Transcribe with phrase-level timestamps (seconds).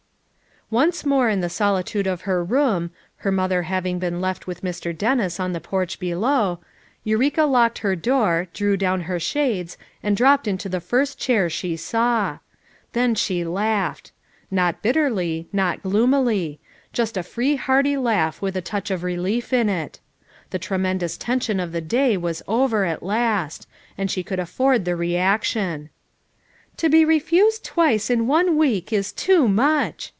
[0.71, 4.61] ff Onco mora in Iho Holihicle of liar room, her inolhor having been left with
[4.61, 4.97] Mr.
[4.97, 6.59] Dennis on 390 FOUR MOTHERS AT CHAUTAUQUA the porch below,
[7.03, 11.75] Eureka locked her door, drew down her shades and dropped into the first chair she
[11.75, 12.37] saw.
[12.93, 14.13] Then she laughed.
[14.49, 16.61] Not bitterly, not gloomily;
[16.93, 19.99] just a free hearty laugh with a touch of relief in it.
[20.51, 24.95] Tlie tremendous tension of the day was over at last, and she could afford the
[24.95, 25.89] reaction.
[26.77, 30.07] "To be refused twice in one week is too much!"